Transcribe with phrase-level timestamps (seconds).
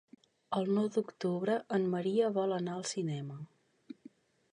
[0.59, 3.39] El nou d'octubre en Maria vol anar al cinema.